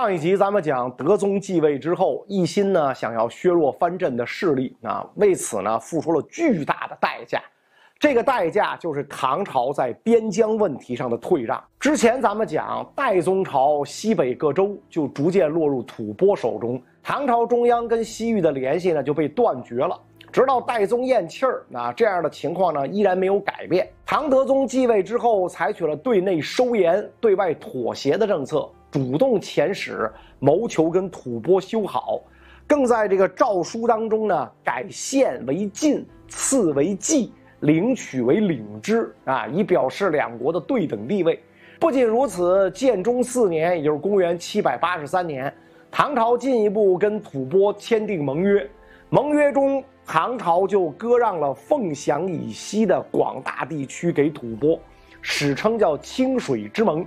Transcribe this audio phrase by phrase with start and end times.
[0.00, 7.42] 上一集咱们讲德宗继位之后，一心呢想要削弱藩镇的势力啊，为此呢付出了巨大的代价。
[7.98, 11.60] 这个代价就是唐朝在边疆问题上的退让。
[11.80, 20.00] 之前咱们讲代宗朝西北各州就逐渐落入吐蕃手中，唐朝中央跟西域的联系呢就被断绝了。
[20.30, 23.90] 直到代宗咽气儿，那这样的情况呢依然没有改变。
[24.06, 28.70] 唐德宗继位之后，采取了对内收严、对外妥协的政策。
[28.90, 32.20] 主动遣使谋求跟吐蕃修好，
[32.66, 41.38] 更在这个诏书当中呢改县为晋，赐为冀，领取为领之啊，以表示两国的对等地位。
[41.78, 45.52] 不仅如此，建中四年，也就是公元七百八十三年，
[45.90, 48.68] 唐朝进一步跟吐蕃签订盟约，
[49.10, 54.80] 盟约中唐朝就割让了凤翔以西的广大地区给吐蕃，
[55.20, 57.06] 史称叫清水之盟。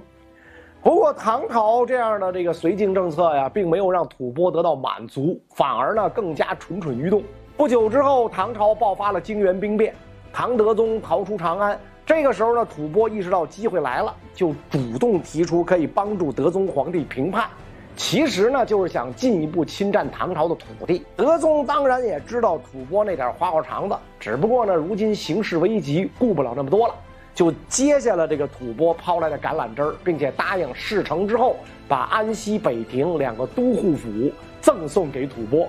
[0.84, 7.22] 不过，唐朝这样的这个绥靖政策呀，并没有让吐蕃得到满足，反而呢更加蠢蠢欲动。
[7.56, 9.94] 不久之后，唐朝爆发了泾原兵变，
[10.34, 11.80] 唐德宗逃出长安。
[12.04, 17.48] 这个时候呢，吐蕃意识到机会来了，就主动提出可以帮助德宗皇帝平叛，
[17.96, 21.06] 其实呢就是想进一步侵占唐朝的土地。
[21.16, 26.96] 德宗当然也知道吐蕃那点花花肠子，只不过呢，如今形势危急，顾不了那么多了。
[27.34, 31.56] 就接下了这个吐蕃抛来的橄榄枝，并且答应事成之后
[31.88, 35.68] 把安西、北平两个都护府赠送给吐蕃。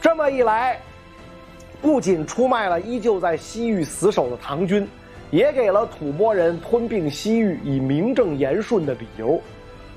[0.00, 0.78] 这么一来，
[1.80, 4.86] 不仅出卖了依旧在西域死守的唐军，
[5.30, 9.40] 也给了吐蕃人吞并西域以名正言顺的理由。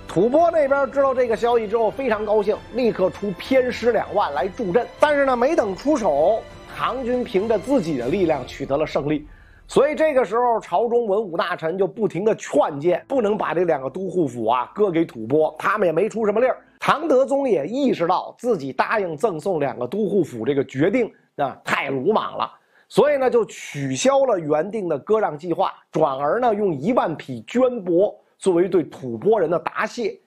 [0.07, 4.85] 吐蕃那边知道这个消息之后非常高兴，立刻出偏师两万来助阵。
[4.99, 6.41] 但是呢，没等出手，
[6.75, 9.25] 唐军凭着自己的力量取得了胜利。
[9.67, 15.55] 所以这个时候，朝中文武大臣就不停的劝谏，不能把这两个都护府啊割给吐蕃。
[15.57, 16.57] 他们也没出什么力儿。
[16.79, 22.51] 唐德宗也意识到自己答应赠送两个都护府这个决定啊太鲁莽了，
[22.89, 30.19] 所以呢就取消了原定的割让计划，转而呢用一万匹绢帛作为对吐蕃人的答谢。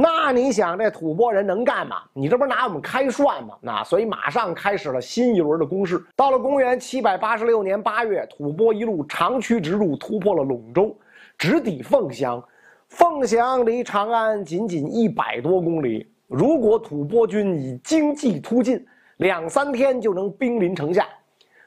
[0.00, 2.02] 那你想，这吐蕃人能干嘛？
[2.12, 3.56] 你这不是拿我们开涮吗？
[3.60, 6.00] 那所以马上开始了新一轮的攻势。
[6.14, 10.96] 到了公元七百八十六年八月，吐蕃一路长驱直入，突破了陇州，
[11.36, 12.40] 直抵凤翔。
[12.86, 18.86] 凤翔离长安仅仅一百多公里，如果吐蕃军以经济突进，
[19.16, 21.08] 两三天就能兵临城下。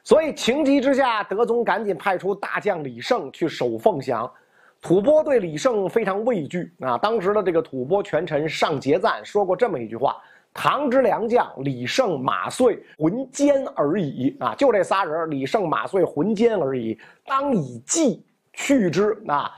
[0.05, 4.31] 所以情急之下，德宗赶紧派出大将李胜去守凤翔。
[4.81, 6.97] 吐蕃对李胜非常畏惧啊！
[6.97, 10.17] 当时的这个吐蕃权臣上节赞说过这么一句话
[10.53, 16.97] ：“唐之良将，李胜、马遂、浑坚而已啊！”就这仨人，李胜、马遂、浑坚而已，
[17.27, 19.51] 当以计去之啊！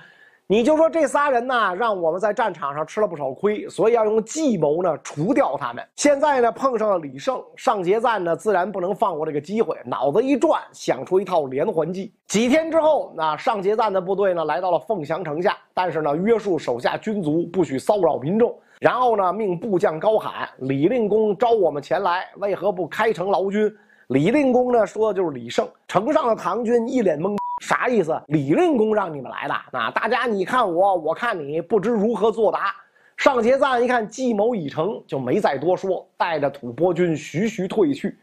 [0.53, 5.83] 你就说这仨人呢，让我们在战场上吃了不少亏，所以要用计谋呢除掉他们。
[5.95, 12.13] 现在呢碰上了李胜，上节赞呢自然不能放过这个机会，脑子一转，想出一套连环计。
[12.27, 23.75] 几天之后，那上节赞的部队呢来到了凤翔城下，但是呢约束手下军卒不许骚扰民众，然后呢命部将高喊：“李令公召我们前来，为何不开城劳军？”
[24.09, 25.67] 李令公呢说的就是李胜。
[25.87, 27.35] 城上的唐军一脸懵。
[27.63, 28.21] 啥意思？
[28.27, 29.89] 李令公让你们来的啊！
[29.91, 32.75] 大家你看我，我看你，不知如何作答。
[33.15, 38.19] 上节赞一看计谋已成，就没再多说，带着吐蕃军徐徐退去。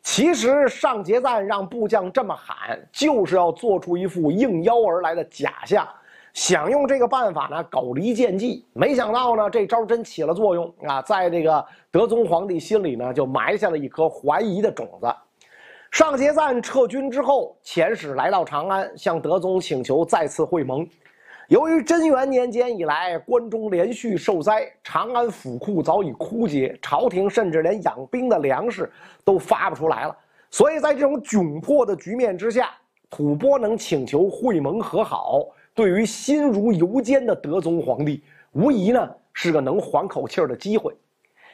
[0.00, 5.84] 其实上节赞让部将这么喊，就是要做出一副应邀而来的假象，
[6.32, 8.64] 想用这个办法呢搞离间计。
[8.74, 11.02] 没想到呢，这招真起了作用啊！
[11.02, 15.12] 在这个德宗皇帝心里呢，就埋下了一颗怀疑的种子。
[15.94, 20.84] 上节赞撤军之后，遣使来到长安，向德宗请求再次会盟。
[21.46, 28.90] 由于贞元年间以来，关中连续受灾，长安府库早已枯竭，朝廷甚至连养兵的粮食
[29.24, 30.16] 都发不出来了。
[30.50, 32.70] 所以在这种窘迫的局面之下，
[33.08, 35.46] 吐蕃能请求会盟和好，
[35.76, 38.20] 对于心如油煎的德宗皇帝，
[38.50, 40.92] 无疑呢是个能缓口气儿的机会。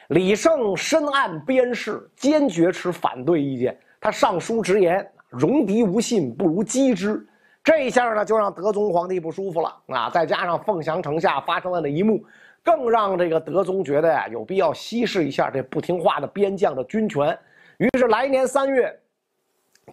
[0.07, 3.77] 李胜深谙边事，坚决持反对意见。
[4.01, 7.25] 他上书直言：“戎狄无信，不如击之。”
[7.63, 10.09] 这一下呢，就让德宗皇帝不舒服了啊！
[10.09, 12.19] 再加上凤翔城下发生了那一幕，
[12.63, 17.37] 更让这个德宗觉得呀，有必要稀释一下这不听话的边将的军权。
[17.77, 18.91] 于是来年三月，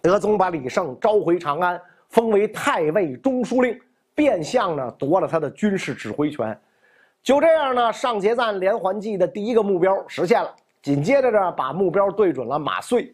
[0.01, 3.79] 德宗把李胜召回长安，封为太尉中书令，
[4.15, 6.59] 变相呢夺了他的军事指挥权。
[7.21, 10.51] 就这样呢，上节赞连环计的第一个目标实现了。
[10.81, 13.13] 紧接着呢，把目标对准了马遂。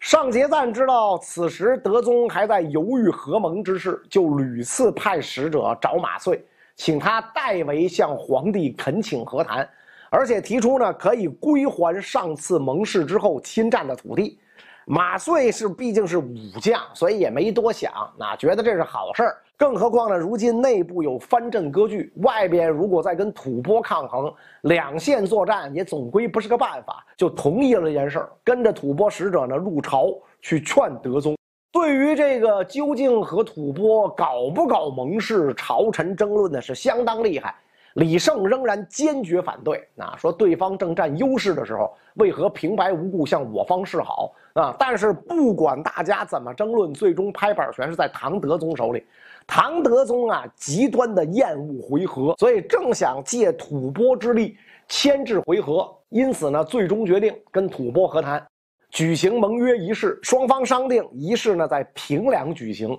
[0.00, 6.42] 尚结赞知道此时德宗还在犹豫合盟之事，就屡次派使者找马遂，
[6.74, 9.68] 请他代为向皇帝恳请和谈。
[10.08, 14.40] 而且提出呢可以归还上次盟誓之后侵占的土地。
[14.86, 19.36] 马遂是毕竟是武将，所以也没多想，哪觉得这是好事儿。
[19.60, 31.36] 更何况呢，如今内部有藩镇割据，外边如果再跟吐蕃抗衡，两线作战也总归不是个办法，就同意了这件事儿，跟着吐蕃使者呢入朝去劝德宗。
[31.70, 37.54] 对于这个究竟和吐蕃搞不搞盟誓，朝臣争论的是相当厉害。
[37.94, 44.74] 李胜仍然坚决反对，啊，说对方正占优势的时候，为何平白无故向我方示好啊？
[44.78, 49.04] 但是不管大家怎么争论，最终拍板权是在唐德宗手里。
[49.52, 54.56] 唐德宗啊，极端的厌恶回纥，所以正想借吐蕃之力
[54.86, 58.46] 牵制回纥，因此呢，最终决定跟吐蕃和谈。
[58.90, 62.96] 举行盟约仪式，双方商定仪式呢在平凉举行。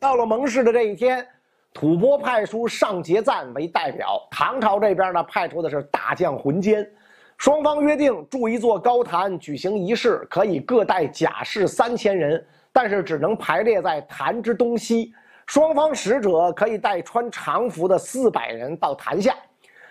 [0.00, 1.26] 到了盟誓的这一天，
[1.74, 6.90] 吐蕃派出上节赞为代表，唐朝这边呢派出的是大将浑坚，
[7.36, 12.42] 双方约定筑一座高坛举行仪式，可以各带甲士三千人，
[12.72, 15.12] 但是只能排列在坛之东西。
[15.46, 19.34] 双方使者可以带穿长服的四百人到坛下。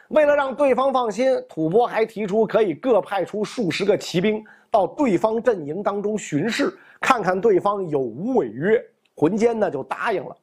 [0.07, 8.83] 为了让对方放心，吐蕃还提出可以各派出数十个骑兵到对方阵营当中巡视，看看对方有无违约。
[9.15, 10.35] 浑坚呢就答应了。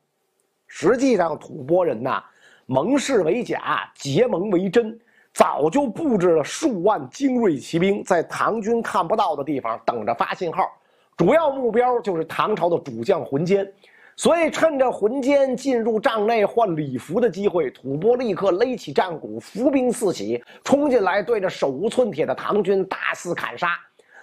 [0.67, 2.23] 实际上，吐蕃人呐，
[2.67, 4.99] 盟誓为假，结盟为真，
[5.33, 10.71] 早就布置了数万精锐骑兵在唐军看不到的地方等着发信号，
[11.17, 13.67] 主要目标就是唐朝的主将浑坚。
[14.19, 23.69] 所以，趁着浑坚进入帐内换礼服的机会，吐蕃立刻勒起战鼓，伏兵四起，冲进来，对着手无寸铁的唐军大肆砍杀。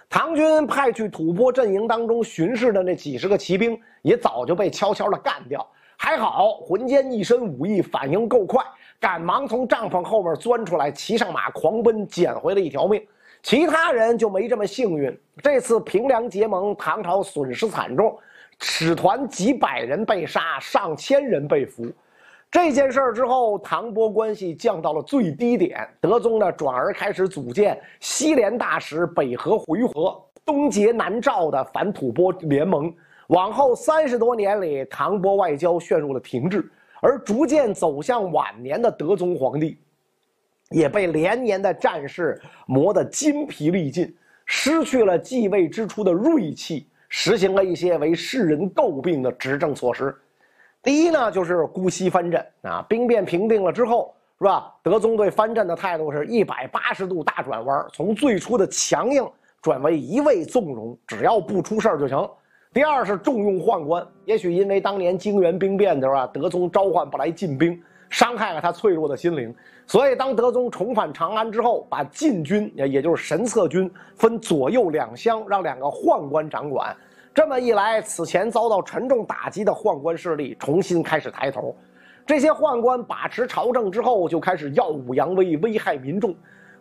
[0.10, 5.64] 唐军派去吐蕃阵营当中巡视的那几十个骑兵，也早就被悄悄地干掉。
[5.96, 8.64] 还好，浑坚一身武艺，反应够快，
[9.00, 13.00] 赶忙从帐篷后面钻出来，骑上马狂奔，捡回了一条命。
[13.44, 15.16] 其他人就没这么幸运。
[15.42, 18.18] 这次平凉结盟，唐朝损失惨重。
[18.60, 21.86] 使团几百人被杀，上千人被俘。
[22.50, 25.86] 这件事儿之后，唐波关系降到了最低点。
[26.00, 32.94] 德宗呢，转而开始组建西联大使，北和回纥，东结南诏的反吐蕃联盟。
[33.28, 36.64] 往后三十多年里，唐波外交陷入了停滞，
[37.02, 39.78] 而逐渐走向晚年的德宗皇帝，
[40.74, 44.14] 也被连年的战事磨得筋疲力尽，
[44.46, 46.90] 失去了继位之初的锐气。
[47.16, 50.16] 实行了一些为世人诟病的执政措施，
[50.82, 52.84] 第一呢，就是姑息藩镇啊。
[52.90, 54.74] 兵变平定了之后，是吧？
[54.82, 59.24] 德宗对藩镇的态度是一百八十度大转弯，从最初的强硬
[59.62, 62.28] 转为一味纵容，只要不出事儿就行。
[62.74, 67.80] 第二是重用宦官，也许因为当年泾原兵变的时候啊，德宗召唤不来禁兵，
[68.10, 69.54] 伤害了他脆弱的心灵，
[69.86, 76.96] 所以当德宗重返长安之后，把禁军也就是神策军分左右两厢，让两个宦官掌管。
[77.34, 81.76] 这么一来，此前遭到沉重打击的宦官势力重新开始抬头。
[82.26, 86.34] 这些宦官把持朝政之后，就开始耀武扬威，危害民众。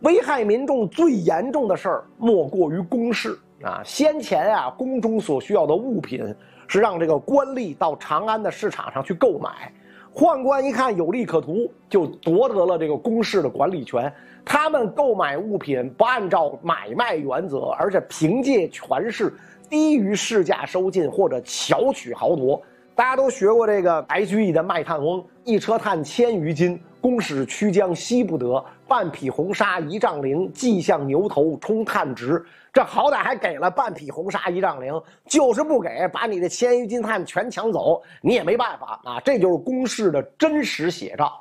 [0.03, 3.83] 危害民众最严重的事儿，莫过于公事啊。
[3.85, 6.23] 先前啊，宫中所需要的物品
[6.69, 9.73] 是让这个官吏到长安的市场上去购买。
[10.15, 14.13] 宦官一看有利可图，就夺得了这个公事的管理权。
[14.45, 19.33] 他们购买物品不按照买卖原则，而且凭借权势。
[19.71, 22.61] 低于市价收进或者巧取豪夺，
[22.95, 32.45] 大家都学过这个白居易的《卖炭翁》，一车炭千余斤，公使驱将惜不得，半匹红纱一丈绫，系向牛头充炭直。
[32.71, 39.21] 这好歹还给了半匹红纱一丈绫，就是不给，把你的千余斤炭全抢走，你也没办法啊！
[39.21, 41.33] 这就是公事的真实写照。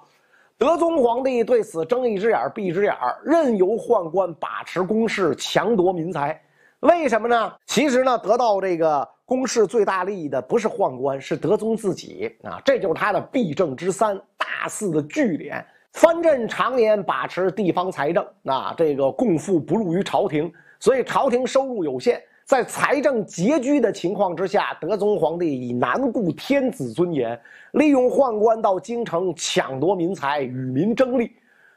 [0.57, 6.39] 德宗皇帝对此睁一只眼闭一只眼，任由宦官把持公事，强夺民财。
[6.81, 7.53] 为什么呢？
[7.65, 12.61] 其实呢，得到这个公事最大利益的不是宦官，是德宗自己啊！
[12.65, 15.63] 这就是他的弊政之三，大肆的聚敛。
[15.93, 22.21] 藩镇常年把持地方财政，那这个共赋不入于朝廷，所以朝廷收入有限。
[22.43, 27.39] 在财政拮据的情况之下，德宗皇帝以难顾天子尊严，
[27.71, 31.31] 利用宦官到京城抢夺民财，与民争利。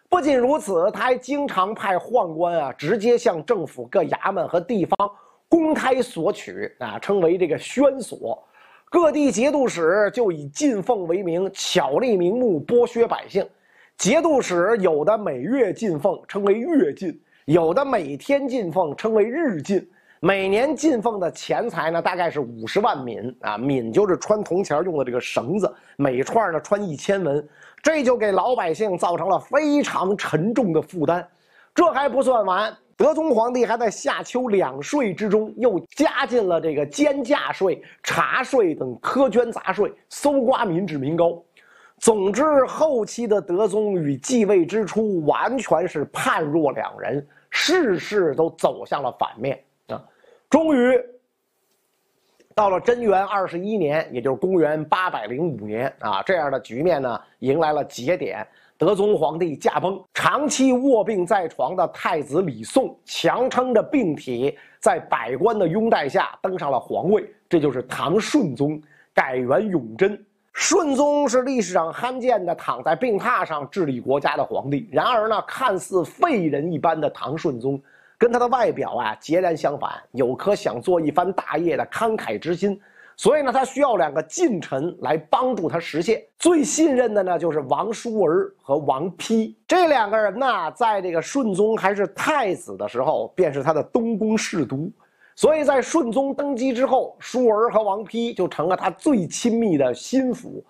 [0.08, 5.08] 不仅如此，他还经常派宦官啊，直接向政府各衙门和地方
[5.54, 8.42] 公开索取啊，称为这个宣索。
[8.90, 13.46] 各地节度使就以进奉为名，巧立名目剥削百姓。
[13.96, 17.12] 节度使有的每月进奉，称为月进；
[17.44, 19.88] 有的每天进奉，称为日进。
[20.18, 27.48] 每年进奉的钱财呢，大概是五十万闽啊，闽就是穿铜钱用的这个绳子，每串呢穿一千文，
[27.80, 31.24] 这就给老百姓造成了非常沉重的负担。
[31.72, 41.42] 这还不算完，德宗皇帝还在夏秋两税之中又加进了这个监价税、茶税等苛捐杂税，搜刮民脂民膏。
[41.98, 49.58] 总之，后期的德宗与继位之初完全是判若两人，事事都走向了反面
[49.88, 50.02] 啊。
[50.50, 51.00] 终于
[52.54, 58.46] 到了贞元二十一年，也就是公元八百零五年啊，这样的局面呢，迎来了节点。
[58.76, 68.80] 德宗皇帝驾崩，长期卧病在床的太子李诵强撑着病体，在百官的拥戴下登上了皇位，这就是唐顺宗，
[69.14, 70.20] 改元永贞。
[70.52, 74.88] 顺宗是历史上罕见的躺在病榻上治理国家的皇帝。
[74.92, 77.80] 然而呢，看似废人一般的唐顺宗。
[78.16, 82.80] 跟他的外表啊截然相反，有颗想做一番大业的慷慨之心，
[83.16, 86.22] 所以呢，他需要两个近臣来帮助他实现。
[86.38, 94.90] 最信任的呢，就是王叔儿和王丕这两个人呢，在这个顺宗还是太子的时候，便是他的东宫侍读，
[95.36, 100.64] 所以在顺宗登基之后，叔儿和王丕就成了他最亲密的心腹。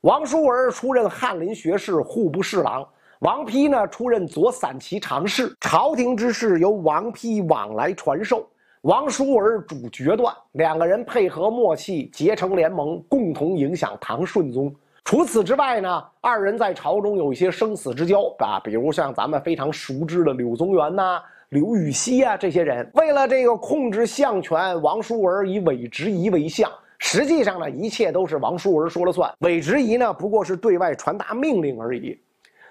[0.00, 2.86] 王叔儿出任翰林学士、户部侍郎。
[3.20, 8.48] 王丕呢出任左散骑常侍，朝廷之事由王丕往来传授，
[8.82, 14.74] 王叔儿主决断，两个人配合默契，结成联盟，共同影响唐顺宗。
[15.04, 21.20] 除此之外呢，二人在朝中有一些生死之交啊，比如像咱们非常熟知的柳宗元呐、
[21.50, 32.18] 刘禹锡啊这些人，为了这个控制相权，王叔儿以韦执仪为相，实际上呢，一切都是王叔儿说了算，韦执仪呢不过是对外传达命令而已。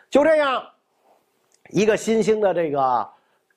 [0.09, 0.63] 就这样，
[1.69, 3.07] 一个新兴的这个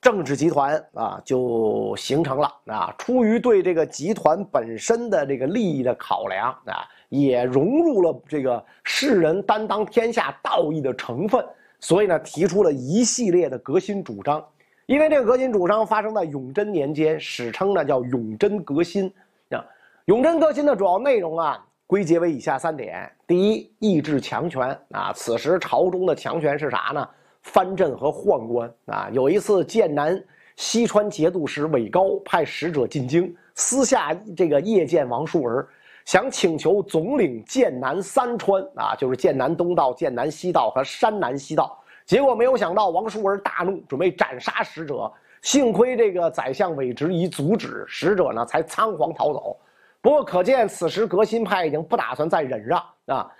[0.02, 2.92] 政治集团啊，就形成了啊。
[2.98, 11.42] 出于对这个集团本身的这个利益的考量啊，也融入了这个世人担当天下道义的成分，
[11.78, 14.44] 所以呢，提出了一系列的革新主张。
[14.86, 19.06] 因为这个革新主张发生在永贞年间，史称呢叫永贞革新
[19.50, 19.64] 啊。
[20.06, 21.64] 永贞革新的主要内容啊。
[21.86, 25.12] 归结为以下三点：第一，抑制强权啊。
[25.14, 27.08] 此时朝中的强权是啥呢？
[27.42, 29.08] 藩镇和宦官啊。
[29.12, 30.22] 有一次，剑南
[30.56, 35.68] 西川节度使韦高派使者进京，私下这个夜见王叔儿，
[36.04, 41.78] 想请求总领剑南三川啊，就是剑南东道、剑南西道和山南西道。
[42.04, 45.10] 结果没有想到，王叔儿大怒，准备斩杀使者。
[45.40, 49.56] 幸亏这个宰相韦执仪阻止，使者呢才仓皇逃走。
[50.00, 53.30] 不过，可见此时革新派已经不打算再忍让啊，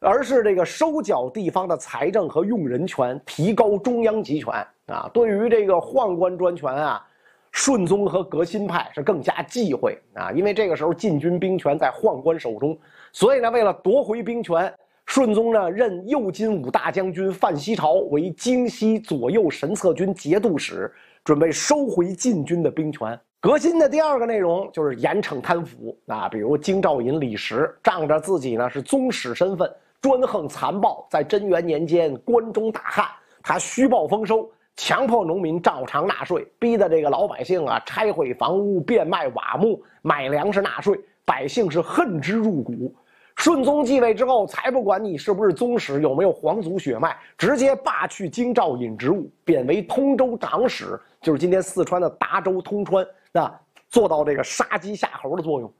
[0.00, 4.54] 而是这个收缴地方的财政和用人权，提高中央集权
[4.86, 5.10] 啊。
[5.12, 7.04] 对于这个宦官专权啊，
[7.52, 12.78] 顺宗和革新派是更加忌讳啊，因为这个时候禁军兵权在宦官手中，
[13.12, 14.72] 所以呢，为了夺回兵权，
[15.06, 20.92] 顺宗呢任右金吾大将军范希朝为京西左右神策军节度使，
[21.24, 23.18] 准备收回禁军的兵权。
[23.40, 33.06] 革新的第二个内容就是严惩贪腐啊，比如京兆尹李石仗着自己呢是宗室身份，专横残暴，在贞元年间关中大旱，
[33.42, 42.94] 他虚报丰收，强迫农民照常纳税，逼得这个老百姓啊拆毁房屋、变卖瓦木、买粮食纳税，百姓是恨之入骨。
[43.34, 53.06] 顺宗继位之后，才不管你是不是宗室，有没有皇族血脉，直接罢去京兆尹职务，贬为通州长史，就是今天四川的达州、通川。
[53.32, 53.52] 那，
[53.88, 55.72] 做到这个杀鸡吓猴的作用。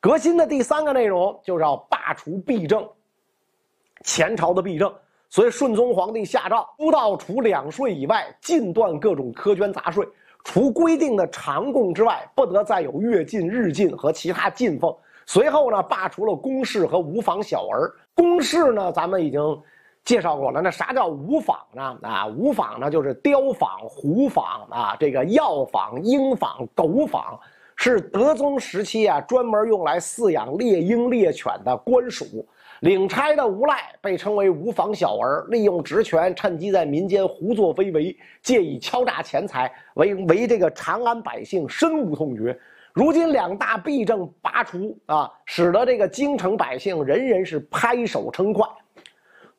[0.00, 2.88] 革新的第三个内容就是要罢除弊政，
[4.02, 4.92] 前朝的弊政。
[5.28, 10.06] 所以顺宗皇帝下诏，出道除两税以外，禁断各种苛捐杂税。
[10.44, 14.94] 除规定的常贡之外，不得再有月进、日进和其他进奉。
[15.26, 17.90] 随后呢，罢除了公事和无坊小儿。
[18.14, 19.40] 公事呢，咱们已经。
[20.04, 21.96] 介绍过了，那啥叫无坊呢？
[22.02, 27.38] 啊，无坊呢就是雕坊、虎坊啊，这个药坊、鹰坊、狗坊，
[27.76, 32.24] 是德宗时期啊专门用来饲养猎鹰、猎犬的官署。
[32.82, 42.58] 领差的无赖被称为无房小儿，利用职权趁机在民间胡作非为，借以敲诈钱财，为为这个长安百姓深恶痛绝。
[42.92, 48.66] 如今两大弊政拔除啊，使得这个京城百姓人人是拍手称快。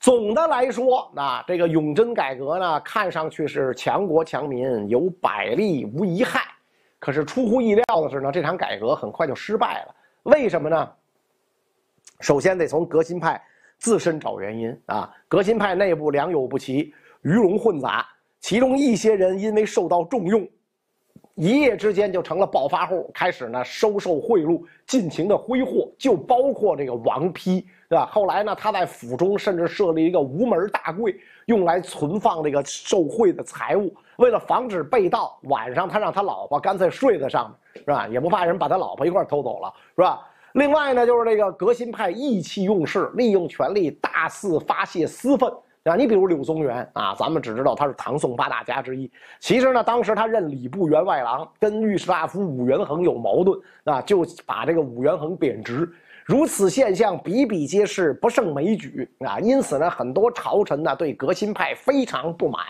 [0.02, 6.42] 总的来说，那这个永贞改革呢，看上去是强国强民，有百利无一害。
[7.00, 9.96] 可是出乎意料的是呢，这场改革很快就失败了。
[10.24, 10.90] 为什么呢？
[12.24, 13.40] 首先得从革新派
[13.78, 15.14] 自身找原因啊。
[15.28, 18.08] 革新派内部良莠不齐，鱼龙混杂，
[18.40, 20.48] 其中一些人因为受到重用，
[21.36, 28.06] 一夜之间就成了暴发户，开始呢收受贿赂，尽情的挥霍，就包括这个王丕，对吧？
[28.06, 31.14] 后来呢，他在府中甚至设立一个无门大柜，
[31.48, 33.94] 用来存放这个受贿的财物。
[34.16, 38.08] 为了防止被盗，晚上他让他老婆干脆睡在上面，是吧？
[38.08, 40.26] 也不怕人把他老婆一块偷走了，是吧？
[40.54, 45.52] 另外呢，就是这个革新派意气用事，利用权力大肆发泄私愤。
[45.84, 49.12] 啊，你比如柳宗元啊，咱们只知道他是唐宋八大家之一。
[49.42, 55.92] 其实呢，当时他任礼部员外郎，跟御史大夫武元衡有矛盾，啊，就把这个武元衡贬职。
[56.24, 59.40] 如此现象比比皆是，不胜枚举啊。
[59.42, 62.62] 因此呢，很多朝臣呢对革新派非常不满，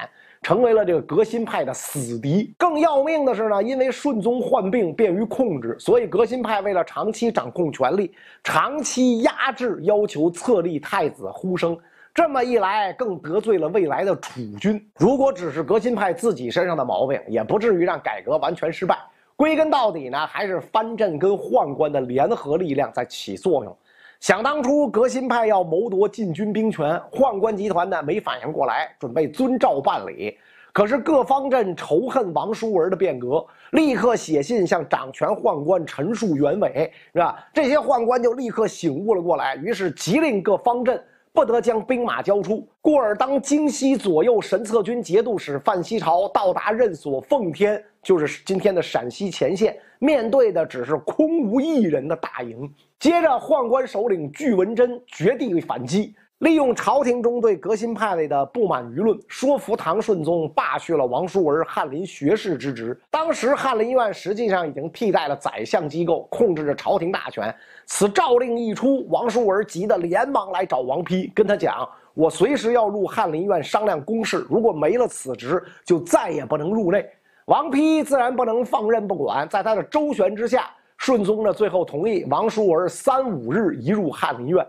[0.44, 2.54] 成为了这个革新派的死敌。
[2.58, 11.76] 更要命的是呢，因为顺宗患病便于控制，所以革新派为了长期掌控权力，长期压制，要求册立太子呼声。
[12.14, 14.80] 这么一来，更得罪了未来的储君。
[15.00, 19.00] 如果只是革新派自己身上的毛病，也不至于让改革完全失败。
[19.36, 23.76] 归根到底呢，还是藩镇跟宦官的联合力量在起作用。
[24.24, 30.38] 想当初，革新派要谋夺禁军兵权，宦官集团呢没反应过来，准备遵照办理。
[30.72, 37.46] 可是各方阵仇恨王叔文的变革，立刻写信向掌权宦官陈述原委，是吧？
[37.54, 41.04] 这些宦官就立刻醒悟了过来，于是急令各方阵。
[41.34, 42.66] 不得将兵马交出。
[42.80, 52.72] 故而，当京西左右神策军节度使范希朝到达任所奉天，就是今天的陕西前线，面对的只是空无一人的大营。
[53.00, 56.16] 接着，宦官首领巨文贞绝地反击。
[56.40, 63.00] 利用朝廷中对革新派位的不满舆论，说服唐顺宗罢去了王叔文翰林学士之职。
[63.10, 67.56] 当时翰林院实际上已经替代了宰相机构，控制着朝廷大权。
[67.86, 77.10] 此诏令一出，王叔文急得连忙来找王丕，跟他讲：“我随时要入翰林院商量公事，如果没了此职，就再也不能入内。”
[77.48, 84.66] 王丕自然不能放任不管，在他的周旋之下，顺宗呢最后同意王叔文三五日移入翰林院。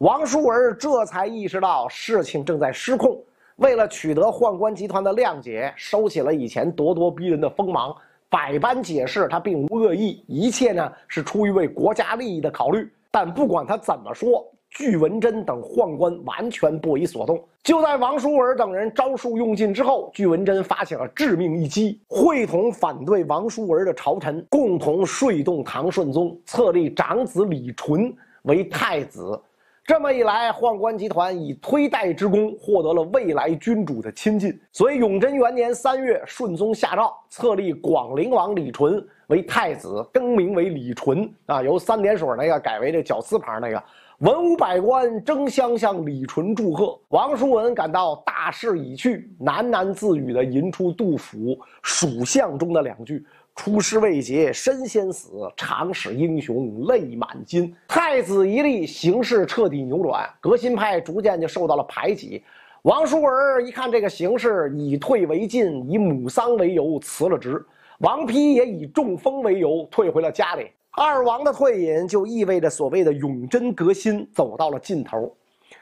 [0.00, 3.18] 王叔文这才意识到事情正在失控，
[3.56, 7.96] 为了取得宦官集团的谅解，收起了以前咄咄逼人的锋芒，
[8.28, 12.86] 百般解释他并无恶意，一切呢是出于为国家利益的考虑。
[13.10, 17.42] 但不管他怎么说，巨文贞等宦官完全不为所动。
[17.62, 29.40] 就在王叔文等人招数用尽之后，巨文贞发起了致命一击，会同反对王叔文的朝臣，共同睡动唐顺宗，册立长子李纯为太子。
[29.86, 34.52] 这么一来，宦官集团以推戴之功获得了未来君主的亲近。
[34.72, 43.80] 所以，永贞元年三月，顺宗下诏册立广陵王李纯为太子，更名为李纯啊，由三点水那个改为这绞丝旁那个。
[44.18, 46.98] 文武百官争相向李纯祝贺。
[47.10, 51.38] 王叔文感到大势已去，喃喃自语地吟出杜甫
[51.82, 53.24] 《蜀相》中的两句。
[53.56, 57.74] 出师未捷身先死，长使英雄泪满襟。
[57.88, 62.44] 太子一立，形势彻底扭转，革新派逐渐就受到了排挤。
[62.82, 67.60] 王叔文一看这个形势，以退为进，以母丧为由辞了职。
[68.00, 70.70] 王丕也以中风为由退回了家里。
[70.90, 75.34] 二王的退隐，就意味着所谓的永贞革新走到了尽头。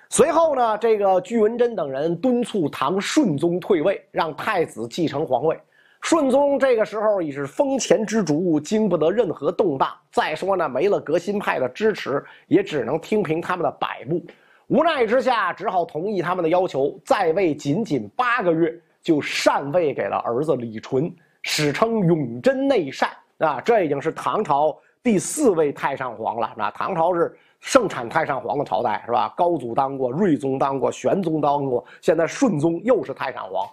[0.08, 5.58] 随后呢，这个巨文贞等人敦促唐顺宗退位，让太子继承皇位。
[6.04, 9.88] 顺宗这个时候已是风前之烛，经不得任何动荡。
[10.12, 14.22] 再说呢，没了革新派的支持，也只能听凭他们的摆布。
[14.66, 23.58] 无奈之下，只好同意他们的要求，在位仅仅八个月，就禅位给了儿子李纯，史称永贞内禅啊。
[23.62, 26.52] 这已经是唐朝第四位太上皇了。
[26.54, 29.32] 那唐朝是盛产太上皇的朝代，是吧？
[29.34, 33.66] 高祖当过，睿宗当过，玄宗当过，现在顺宗又是太上皇。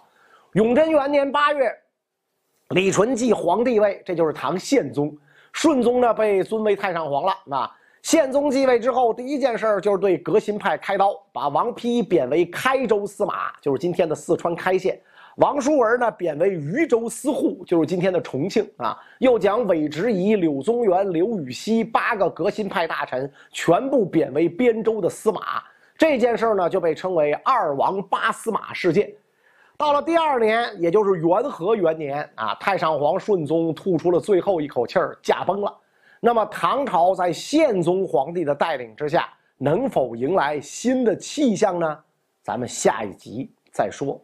[0.54, 1.70] 永贞元年八月。
[2.74, 5.14] 李纯继皇帝位，这就是唐宪宗。
[5.52, 7.34] 顺宗呢被尊为太上皇了。
[7.44, 14.94] 那宪宗继位之后，第一件事就是对革新派开刀，把王丕贬为开州司马，就是今天的四川开县；
[15.36, 18.98] 王叔文呢贬为渝州司户，就是今天的重庆啊。
[19.18, 25.62] 又将韦执仪、柳宗元、刘禹锡八个革新派大臣全部贬为边州的司马。
[25.98, 29.12] 这件事呢就被称为“二王八司马事件”。
[29.82, 35.76] 到了第二年，也就是元和元年啊，太上皇顺宗吐出了最后一口气儿，驾崩了。
[36.20, 41.98] 那么，唐朝在宪宗皇帝的带领之下，能否迎来新的气象呢？
[42.44, 44.20] 咱们下一集再说。